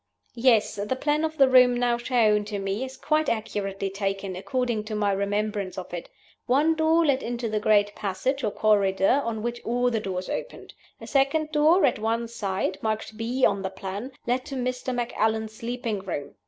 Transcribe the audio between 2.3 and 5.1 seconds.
to me is quite accurately taken, according to